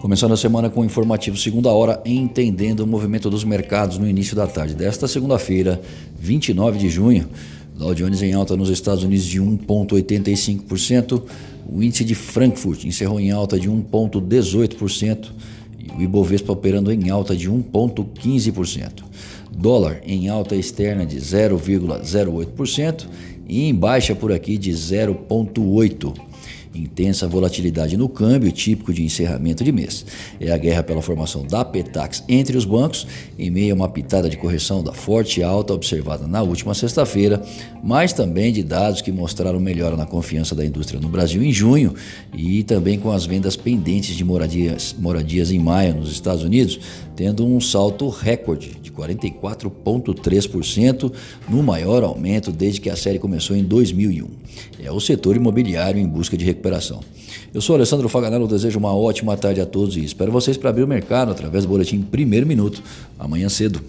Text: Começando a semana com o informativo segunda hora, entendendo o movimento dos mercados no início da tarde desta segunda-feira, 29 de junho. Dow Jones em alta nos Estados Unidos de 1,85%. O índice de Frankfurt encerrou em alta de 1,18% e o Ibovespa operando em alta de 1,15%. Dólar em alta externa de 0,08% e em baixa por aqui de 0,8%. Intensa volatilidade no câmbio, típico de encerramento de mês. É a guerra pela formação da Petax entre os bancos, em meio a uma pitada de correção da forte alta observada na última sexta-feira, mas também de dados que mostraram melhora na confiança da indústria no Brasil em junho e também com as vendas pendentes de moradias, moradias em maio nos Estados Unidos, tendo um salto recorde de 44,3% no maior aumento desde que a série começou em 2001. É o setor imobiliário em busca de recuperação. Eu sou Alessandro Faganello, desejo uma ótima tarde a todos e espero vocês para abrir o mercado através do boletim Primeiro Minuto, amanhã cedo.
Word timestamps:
Começando 0.00 0.32
a 0.32 0.36
semana 0.36 0.70
com 0.70 0.80
o 0.80 0.84
informativo 0.84 1.36
segunda 1.36 1.70
hora, 1.70 2.00
entendendo 2.06 2.80
o 2.80 2.86
movimento 2.86 3.28
dos 3.28 3.44
mercados 3.44 3.98
no 3.98 4.08
início 4.08 4.34
da 4.34 4.46
tarde 4.46 4.74
desta 4.74 5.06
segunda-feira, 5.06 5.78
29 6.18 6.78
de 6.78 6.88
junho. 6.88 7.28
Dow 7.76 7.94
Jones 7.94 8.22
em 8.22 8.32
alta 8.32 8.56
nos 8.56 8.70
Estados 8.70 9.04
Unidos 9.04 9.26
de 9.26 9.38
1,85%. 9.42 11.22
O 11.70 11.82
índice 11.82 12.02
de 12.02 12.14
Frankfurt 12.14 12.86
encerrou 12.86 13.20
em 13.20 13.30
alta 13.30 13.60
de 13.60 13.68
1,18% 13.68 15.32
e 15.78 15.92
o 15.92 16.02
Ibovespa 16.02 16.50
operando 16.50 16.90
em 16.90 17.10
alta 17.10 17.36
de 17.36 17.50
1,15%. 17.50 19.04
Dólar 19.54 20.00
em 20.06 20.30
alta 20.30 20.56
externa 20.56 21.04
de 21.04 21.18
0,08% 21.18 23.06
e 23.46 23.68
em 23.68 23.74
baixa 23.74 24.14
por 24.14 24.32
aqui 24.32 24.56
de 24.56 24.70
0,8%. 24.70 26.29
Intensa 26.72 27.26
volatilidade 27.26 27.96
no 27.96 28.08
câmbio, 28.08 28.52
típico 28.52 28.92
de 28.92 29.02
encerramento 29.02 29.64
de 29.64 29.72
mês. 29.72 30.06
É 30.38 30.52
a 30.52 30.56
guerra 30.56 30.84
pela 30.84 31.02
formação 31.02 31.44
da 31.44 31.64
Petax 31.64 32.22
entre 32.28 32.56
os 32.56 32.64
bancos, 32.64 33.08
em 33.36 33.50
meio 33.50 33.72
a 33.72 33.76
uma 33.76 33.88
pitada 33.88 34.30
de 34.30 34.36
correção 34.36 34.82
da 34.82 34.92
forte 34.92 35.42
alta 35.42 35.74
observada 35.74 36.28
na 36.28 36.42
última 36.42 36.72
sexta-feira, 36.72 37.42
mas 37.82 38.12
também 38.12 38.52
de 38.52 38.62
dados 38.62 39.00
que 39.00 39.10
mostraram 39.10 39.58
melhora 39.58 39.96
na 39.96 40.06
confiança 40.06 40.54
da 40.54 40.64
indústria 40.64 41.00
no 41.00 41.08
Brasil 41.08 41.42
em 41.42 41.52
junho 41.52 41.94
e 42.32 42.62
também 42.62 43.00
com 43.00 43.10
as 43.10 43.26
vendas 43.26 43.56
pendentes 43.56 44.14
de 44.14 44.24
moradias, 44.24 44.94
moradias 44.96 45.50
em 45.50 45.58
maio 45.58 45.96
nos 45.96 46.12
Estados 46.12 46.44
Unidos, 46.44 46.78
tendo 47.16 47.44
um 47.44 47.60
salto 47.60 48.08
recorde 48.08 48.76
de 48.80 48.89
44,3% 49.00 51.12
no 51.48 51.62
maior 51.62 52.02
aumento 52.02 52.52
desde 52.52 52.80
que 52.80 52.90
a 52.90 52.96
série 52.96 53.18
começou 53.18 53.56
em 53.56 53.64
2001. 53.64 54.28
É 54.82 54.92
o 54.92 55.00
setor 55.00 55.36
imobiliário 55.36 56.00
em 56.00 56.06
busca 56.06 56.36
de 56.36 56.44
recuperação. 56.44 57.00
Eu 57.52 57.60
sou 57.60 57.76
Alessandro 57.76 58.08
Faganello, 58.08 58.46
desejo 58.46 58.78
uma 58.78 58.94
ótima 58.94 59.36
tarde 59.36 59.60
a 59.60 59.66
todos 59.66 59.96
e 59.96 60.04
espero 60.04 60.30
vocês 60.30 60.56
para 60.56 60.70
abrir 60.70 60.84
o 60.84 60.88
mercado 60.88 61.30
através 61.30 61.64
do 61.64 61.68
boletim 61.68 62.02
Primeiro 62.02 62.46
Minuto, 62.46 62.82
amanhã 63.18 63.48
cedo. 63.48 63.80